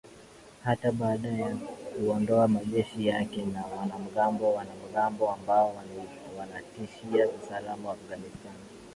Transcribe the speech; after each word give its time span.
hata 0.63 0.91
baada 0.91 1.57
kuyaondoa 1.95 2.47
majeshi 2.47 3.07
yake 3.07 3.45
na 3.45 3.65
wanamgambo 3.65 4.53
wanamgambo 4.53 5.31
ambao 5.31 5.75
wanatishia 6.39 7.27
usalama 7.29 7.91
afghanistan 7.91 8.55